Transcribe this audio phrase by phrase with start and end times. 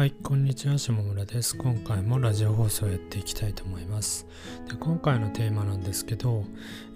[0.00, 1.54] はい、こんにちは、下村です。
[1.58, 4.26] 今回もラジオ放送をやっていきたいと思います。
[4.66, 6.44] で今回のテーマなんですけど、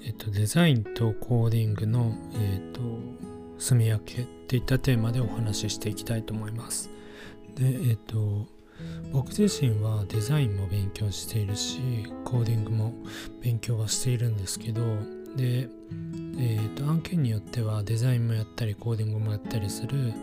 [0.06, 2.80] えっと、デザインとコーディングの、えっと、
[3.58, 6.88] 住み分けっていったテーマでお話ししていきたいと思います。
[7.56, 8.47] で、えっと、
[9.12, 11.80] 僕自身はデザインも勉強しているし、
[12.25, 12.94] コーディングも
[13.43, 14.80] 勉強はしているんですけど、
[15.37, 15.69] で、
[16.39, 20.15] えっと、案件によってはデザインもやったり、コーディングもやったりする、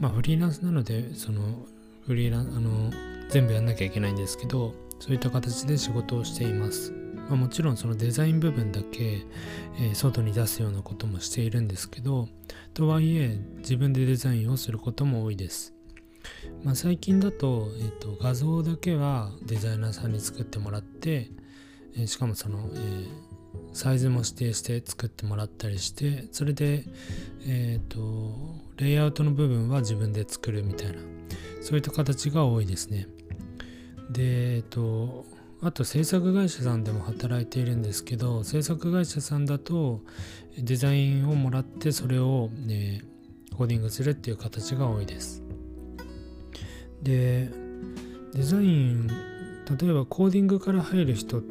[0.00, 1.64] まあ、フリーランスなので、その、
[2.06, 2.92] フリーランあの
[3.28, 6.92] 全部やんなきゃいけないんですけどそういった形で仕事をしています、
[7.28, 9.22] まあ、もちろんそのデザイン部分だけ、
[9.78, 12.28] えー外に出すようなこともしているんですけど
[12.74, 15.74] とはいえ自分でデザインをすることも多いです、
[16.62, 21.30] まあ、最近だと,、えーと画像だけはデザイナーさんに作ってもらって、
[21.96, 23.06] えーしかもその、えー
[23.72, 26.84] サイズも指定して作ってもらったりしてそれで
[27.46, 28.34] えっ、と
[28.76, 30.98] レイアウトの部分は自分で作るみたいな。
[31.66, 33.08] そういった形が多いですね。
[34.08, 35.26] で、えっと、
[35.60, 40.00] あと制作会社さんでも働いているんですけど、制作会社さんだと
[40.56, 43.02] デザインをもらってそれを、ね、
[43.56, 45.42] コーディングするっていう形が多いです。
[47.02, 47.50] で、
[48.32, 51.42] デザイン、例えばコーディングから入る人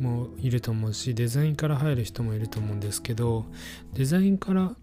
[0.00, 3.44] もいると思うし、デザインから入る人もいると思うんですけど、
[3.92, 4.74] デザインから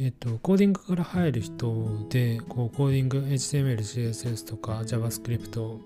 [0.00, 5.80] えっと、コーディングから入る人で、こう、コーディング、HTML、CSS とか JavaScript、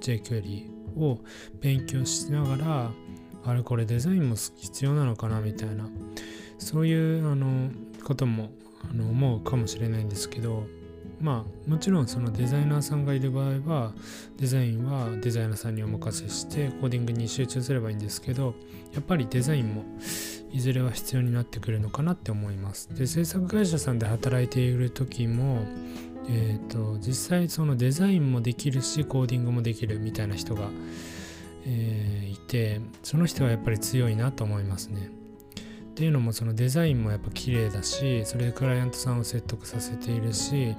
[0.00, 1.18] jQuery を
[1.60, 2.90] 勉強しながら、
[3.44, 5.86] あれこれデザインも必要なのかなみたいな、
[6.56, 7.70] そういう、あの、
[8.02, 8.52] ことも、
[8.90, 10.66] あの、思うかもしれないんですけど、
[11.20, 13.92] まあ、もちろんそのデザイナーさんがいる場合は、
[14.38, 18.54] デザインはデザイナーさんにお任せして、コーディングに集中すればいいんですけど、
[18.94, 19.84] やっぱりデザインも、
[20.52, 22.94] いずれは必要になってくるのかなって思います。
[22.94, 25.64] で制作会社さんで働いている時も、
[26.28, 30.68] えー、と実際そのデザインもできるしコーディングもできるみたいな人が、
[31.66, 35.10] えーいてその人はやっぱり強いなと思いますね。
[35.90, 40.74] っていうのもそのデザインもやっぱ綺麗だしそれでクライアントさんを説得させているし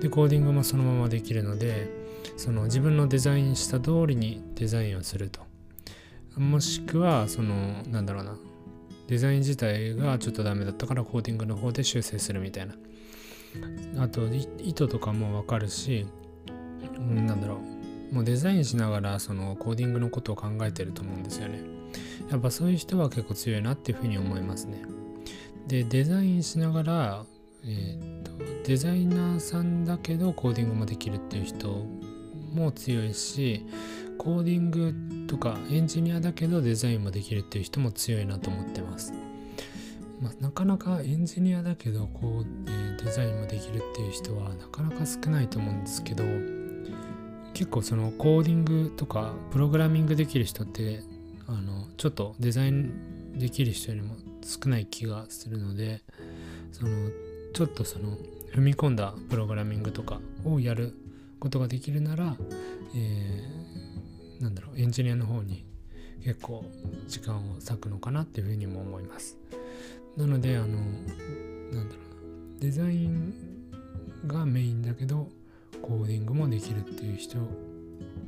[0.00, 1.90] でコーディングもそのままできるので
[2.36, 5.40] その自分のデザインした通りにデザインをすると
[6.36, 8.36] もしくはそのなんだろうな
[9.12, 12.74] デザイン自体がちょっとダメだったからコーディングの方で修正するみたいな。
[14.02, 16.06] あとい意図とかもわかるし、
[16.96, 17.60] うんなんだろ
[18.10, 18.14] う。
[18.14, 21.60] もうデザインしながらそのコーディングのことを考えてると思うんですよね。
[22.30, 24.82] やっぱそういう人は結構強いなっていうふうに思いますね。
[25.68, 27.26] でデザインしながら
[27.64, 28.32] えーと
[28.64, 31.86] デザイナーさんだけどコーディングもできるっていう人
[32.54, 33.66] も強いし
[34.22, 34.94] コーディング
[35.26, 39.12] とかエンジニアだけどデザインもできるっていう人も強いなと思ってます。
[40.20, 46.22] まあ、なかなかエンジニアだけどこう、えーデザインもできるっていう人はなかなか少ないと思うんですけど
[47.52, 51.02] 結構そのコーディングとかプログラミングできる人って
[51.48, 56.02] あのちょっとデザインできる人よりも少ない気がするので
[56.70, 57.10] その
[57.54, 58.16] ちょっとその
[58.54, 60.94] 踏み込んだプログラミングとかをやる
[61.40, 62.36] ことができるなら、
[62.94, 63.61] えー
[64.42, 65.64] なんだろうエンジニアの方に
[66.22, 66.64] 結構
[67.06, 69.38] 時間を割くのかなっていうふうにも思います。
[70.16, 73.32] なのであのなんだろうなデザイン
[74.26, 75.28] がメインだけど
[75.80, 77.38] コーディングもできるっていう人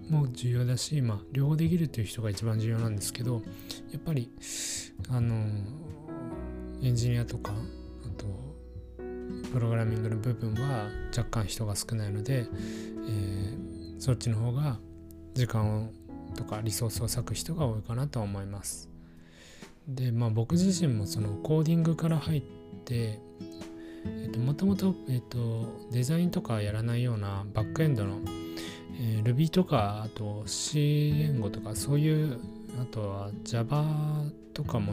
[0.08, 3.42] も重要だしまあ両方できるっていう人が一番重要なんですけど
[3.92, 4.30] やっぱり
[5.10, 5.46] あの
[6.82, 8.26] エンジニアとかあと
[9.52, 12.46] プログラミングの部分は若干人が少ないので、
[13.08, 13.74] えー
[14.04, 14.78] そっちの方が
[15.32, 15.88] 時間を
[16.34, 18.88] とかリソースを割く人が多いかなと思います。
[19.88, 22.42] でまあ僕自身もそのコーディングから入っ
[22.84, 23.20] て
[24.06, 28.18] えっともともとえっとデザインとかやらないようなバックエンドの、
[28.98, 32.38] えー Ruby とかあと C 言語とかそういう
[32.80, 33.84] あとは Java
[34.52, 34.92] とかも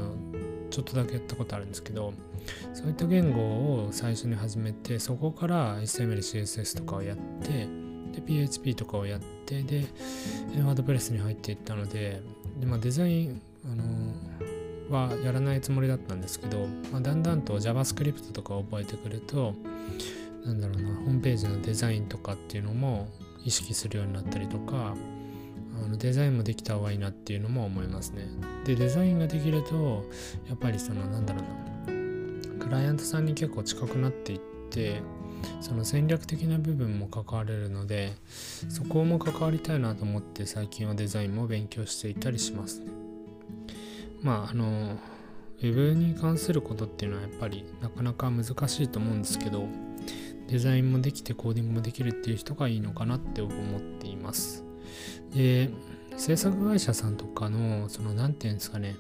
[0.70, 2.14] ちょっとだけやったことあるんですけど
[2.74, 7.68] そういった言語を最初に始めてそこから HTML、CSS とかをやって
[8.14, 9.86] で PHP とかをやってで
[10.64, 12.22] ワードプレスに入っていったので
[12.60, 13.84] で、まあ、デザイン、あの
[14.92, 19.56] はやらないつもりだったんですけど、まあ、だんだんと JavaScript とかを覚えてくると
[20.46, 23.08] なんだろうなホームページのデザインとかっていうのも
[23.46, 24.96] 意識するようになったりとか
[25.84, 28.28] あのデザインもできた方がいいなっていうのも思いますね。
[28.66, 30.06] でデザインができると
[30.48, 35.02] やっぱりそのなんだろうなクライアントさんに結構近くなっていって
[35.62, 38.14] その戦略的な部分も関われるので
[38.70, 42.88] そこも関わりたいなと思って最近はデザインも勉強していたりしますね。
[44.22, 44.98] まああの
[45.60, 49.68] ウェブに関することっていうのはやっぱりなかなか難しいと思うんですけど
[50.48, 54.64] デザインもできてコーディングもできるっていう人がいいのかなって思っています。
[55.34, 55.70] で
[56.18, 58.96] 制作会社さんとかのその何て言うんですかね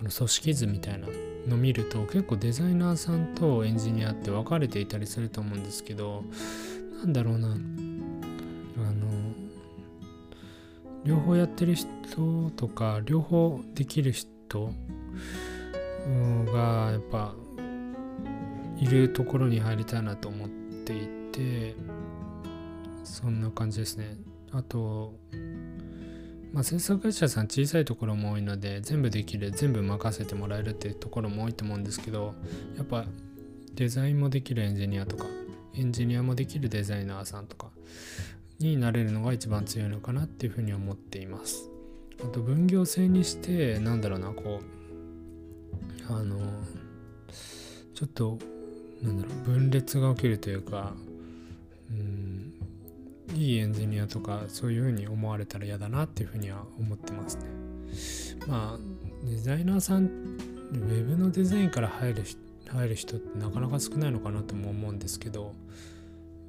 [0.00, 1.06] その組織図みたいな
[1.46, 6.24] の見ると結構デザイナーさんとエンジニアって分かれていたりすると思うんですけど
[7.00, 7.48] なんだろうな。
[7.48, 7.52] あ
[8.92, 9.10] の
[11.04, 11.88] 両方やってる人
[12.56, 14.72] とか両方できる人
[16.52, 17.34] がやっぱ
[18.78, 21.74] いるところに入りたいなと思っていて
[23.04, 24.16] そんな感じですね。
[24.52, 25.14] あと
[26.52, 32.34] まあ、制作会社さん小さいところも多いので全部できる全部任せてもらえるっていうところも多いと思うんですけど
[32.76, 33.04] やっぱ
[33.74, 35.26] デザインもできるエンジニアとか
[35.74, 37.68] エンジニアもできるデザイナーさんとか
[38.58, 41.70] になれるのが一番強いのかなっていうふうに思っています。
[42.22, 44.60] あと分業制にしてなんだろうなこ
[46.10, 46.38] うあの
[47.94, 48.38] ちょっと
[49.02, 50.92] なんだろう分裂が起きるというか
[51.90, 52.39] うん
[53.40, 57.44] いいエンジニアとかそういうふうに思われたら嫌だなっていうふうには思ってますね。
[58.46, 58.78] まあ
[59.26, 62.24] デザイナーさんウェブのデザインから入る
[62.68, 65.54] 入る人ってなかなか少ないのかなとも思うんですけど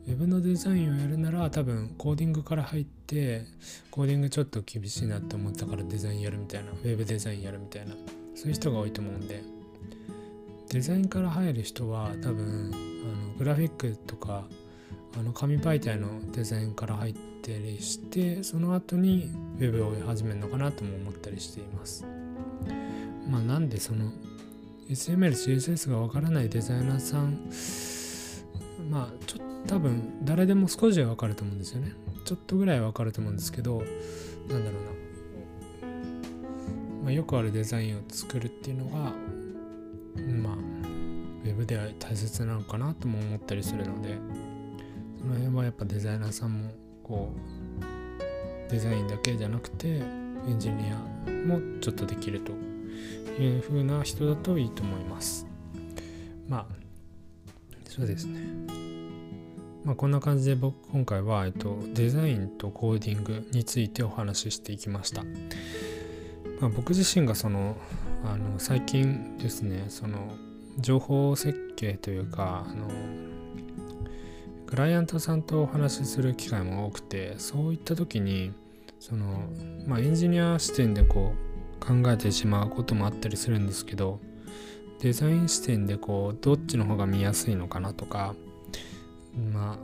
[0.07, 3.45] ウェブのデザインをやるなら多分コーディングから入って
[3.89, 7.95] コーディングちょっと厳しいなって思ったからデザインやるみたいなウェブデザインやるみたいな
[8.35, 9.43] そういう人が多いと思うんで
[10.69, 14.45] デザインから入る人は多分あのグラフィックとか
[15.17, 19.29] あの紙媒体のデザインから入ったりしてその後に
[19.59, 22.05] Web を始めるのかなとも思ったりしています。
[23.29, 24.11] まあなんでその
[24.89, 27.49] SML、CSS がわからないデザイナーさん
[28.89, 31.93] まあちょっと多分誰でも少しはわかると思うんですよね。
[32.25, 33.83] ちょっとぐらいわかると思うんですけど
[34.49, 34.83] なんだろう
[35.85, 35.87] な、
[37.03, 39.11] まあ、よくあるデザインを作るっていうのが
[40.41, 44.50] まあウェブでは大切なのかなとも思ったりするので。
[45.21, 46.71] その辺はやっぱデザイナーさんも
[47.03, 47.31] こ
[48.67, 49.99] うデザインだけじゃなくてエ
[50.53, 52.51] ンジニアもちょっとできると
[53.41, 55.45] いう風な人だといいと思います。
[56.47, 56.65] まあ
[57.87, 58.39] そうですね。
[59.83, 65.23] まあこんな感じで僕今回は、えっと、デザインとコーディングについてお話ししていきました、
[66.59, 67.75] まあ、僕自身がその
[68.23, 70.33] あの最近ですねその
[70.77, 72.87] 情報設計というかあの
[74.71, 78.53] クライアントさんとお話しする機会も多くてそういった時に
[79.01, 79.43] その、
[79.85, 81.33] まあ、エンジニア視点でこ
[81.81, 84.21] う考えてしまうこともあったりするんですけど
[85.01, 88.33] デザイン視点でこうどっちの方が見やすいのかなとか
[89.51, 89.77] まあ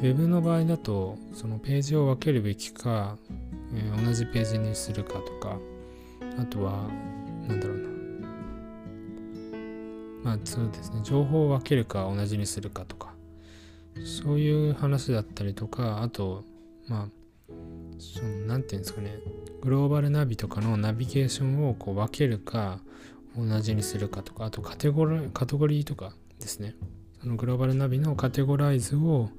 [0.00, 3.16] ウェブの場合だとそのページを分けるべきか、
[3.74, 5.58] えー、同じページにするかとか
[6.38, 6.90] あとは
[7.48, 7.88] 何だろうな。
[10.22, 11.00] まあそうですね。
[11.02, 13.13] 情報を分けるか同じにするかとか。
[14.02, 16.44] そういう話だったりとかあと
[16.88, 17.08] まあ
[17.98, 19.18] その何て言うんですかね
[19.62, 22.80] グローバルナビとかのナビゲーションをこう分けるか
[23.36, 26.74] 同じにするかとかあとカテゴリカテゴリーとかですね
[27.20, 29.30] そのグローバルナビのカテゴライズを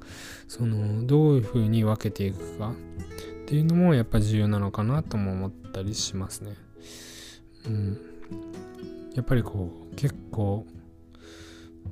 [0.47, 6.55] そのどういうふうに分けていくかっていうのもやっぱ重要なのかなとも思ったりしますね。
[7.67, 7.99] うん、
[9.13, 10.65] やっぱりこう結構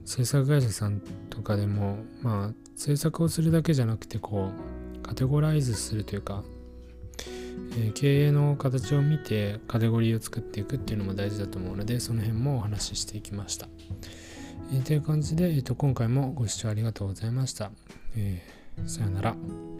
[0.05, 4.51] 制作会社さんとかでもまあ制作をするだけじゃなくてこ
[4.97, 6.43] うカテゴライズするというか、
[7.77, 13.67] えー、経営の形を見てカテゴリーを作っていくっていうのも大事だと思うのでその辺もお話ししていきました。
[14.71, 17.71] えー、という感じで、えーと、今回もご視聴ありがとうございました。
[18.15, 19.72] えー、さよなら。